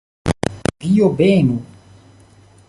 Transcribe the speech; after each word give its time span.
Dio 0.85 1.09
benu! 1.19 1.57